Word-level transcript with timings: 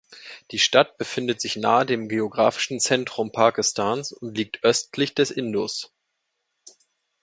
Die 0.49 0.57
Stadt 0.57 0.97
befindet 0.97 1.39
sich 1.39 1.57
nahe 1.57 1.85
dem 1.85 2.09
geografischen 2.09 2.79
Zentrum 2.79 3.31
Pakistans 3.31 4.11
und 4.11 4.35
liegt 4.35 4.63
östlich 4.63 5.13
des 5.13 5.29
Indus. 5.29 5.93